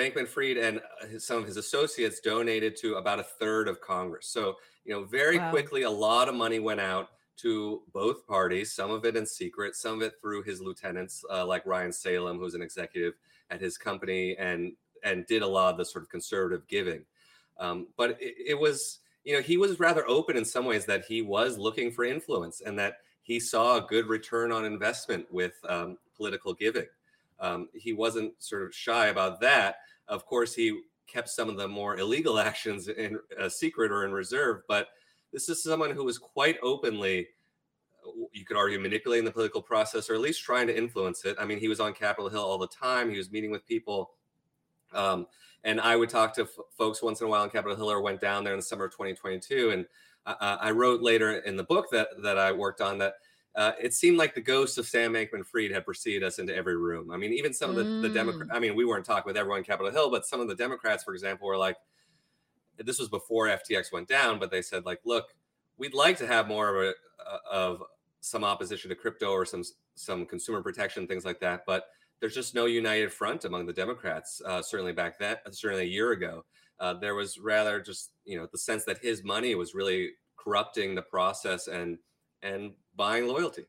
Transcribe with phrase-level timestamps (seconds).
[0.00, 4.28] Bankman Fried and uh, some of his associates donated to about a third of Congress.
[4.28, 5.50] So, you know, very wow.
[5.50, 9.76] quickly, a lot of money went out to both parties, some of it in secret,
[9.76, 13.14] some of it through his lieutenants, uh, like Ryan Salame, who's an executive
[13.50, 17.04] at his company and and did a lot of the sort of conservative giving.
[17.58, 21.04] Um, but it, it was, you know, he was rather open in some ways that
[21.06, 25.54] he was looking for influence and that he saw a good return on investment with
[25.68, 26.86] um, political giving.
[27.38, 29.76] Um, he wasn't sort of shy about that.
[30.10, 34.12] Of course, he kept some of the more illegal actions in uh, secret or in
[34.12, 34.88] reserve, but
[35.32, 37.28] this is someone who was quite openly,
[38.32, 41.36] you could argue, manipulating the political process or at least trying to influence it.
[41.38, 43.10] I mean, he was on Capitol Hill all the time.
[43.10, 44.10] He was meeting with people.
[44.92, 45.26] Um,
[45.62, 48.00] and I would talk to f- folks once in a while on Capitol Hill or
[48.00, 49.70] went down there in the summer of 2022.
[49.70, 49.86] And
[50.26, 53.14] I wrote later in the book that that I worked on that
[53.56, 57.10] uh, it seemed like the ghost of Sam Bankman-Fried had preceded us into every room.
[57.10, 58.02] I mean, even some of the, mm.
[58.02, 58.50] the Democrats.
[58.54, 61.02] I mean, we weren't talking with everyone on Capitol Hill, but some of the Democrats,
[61.02, 61.76] for example, were like,
[62.78, 65.34] "This was before FTX went down," but they said, like, "Look,
[65.78, 66.88] we'd like to have more of a
[67.28, 67.82] uh, of
[68.20, 69.64] some opposition to crypto or some
[69.96, 71.84] some consumer protection things like that, but."
[72.20, 74.42] There's just no united front among the Democrats.
[74.44, 76.44] Uh, certainly back then, certainly a year ago,
[76.78, 80.94] uh, there was rather just you know the sense that his money was really corrupting
[80.94, 81.96] the process and
[82.42, 83.66] and buying loyalty.